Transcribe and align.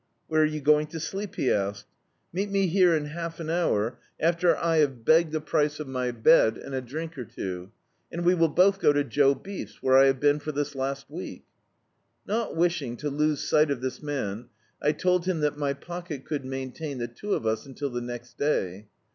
"Where 0.27 0.41
are 0.41 0.45
you 0.45 0.61
going 0.61 0.87
to 0.87 0.99
sleep?" 0.99 1.35
he 1.35 1.51
asked. 1.51 1.85
"Meet 2.33 2.49
me 2.49 2.65
here 2.65 2.95
in 2.95 3.05
half 3.05 3.39
an 3.39 3.51
hour, 3.51 3.99
after 4.19 4.57
I 4.57 4.77
have 4.77 5.05
begged 5.05 5.31
the 5.31 5.39
price 5.39 5.79
of 5.79 5.87
my 5.87 6.09
D,i.,.db, 6.09 6.09
Google 6.09 6.09
Off 6.09 6.09
Again 6.09 6.51
bed, 6.55 6.65
and 6.65 6.73
a 6.73 6.81
drink 6.81 7.17
or 7.19 7.25
two— 7.25 7.71
and 8.11 8.25
we 8.25 8.33
will 8.33 8.47
both 8.47 8.79
go 8.79 8.91
to 8.93 9.03
Joe 9.03 9.35
Beefs, 9.35 9.83
where 9.83 9.95
I 9.99 10.05
have 10.05 10.19
been 10.19 10.39
for 10.39 10.51
this 10.51 10.73
last 10.73 11.05
week." 11.07 11.43
Not 12.25 12.55
wishing 12.55 12.97
to 12.97 13.11
lose 13.11 13.41
si^t 13.41 13.69
of 13.69 13.81
this 13.81 14.01
man, 14.01 14.47
I 14.81 14.93
told 14.93 15.27
him 15.27 15.41
that 15.41 15.59
my 15.59 15.73
pocket 15.75 16.25
could 16.25 16.45
maintain 16.45 16.97
the 16.97 17.07
two 17.07 17.35
of 17.35 17.45
us 17.45 17.67
until 17.67 17.91
the 17.91 18.01
next 18.01 18.39
day. 18.39 18.87